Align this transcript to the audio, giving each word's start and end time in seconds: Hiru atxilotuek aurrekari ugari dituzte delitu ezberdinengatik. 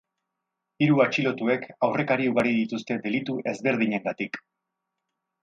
Hiru 0.85 1.03
atxilotuek 1.03 1.67
aurrekari 1.89 2.31
ugari 2.31 2.55
dituzte 2.61 2.99
delitu 3.05 3.37
ezberdinengatik. 3.53 4.43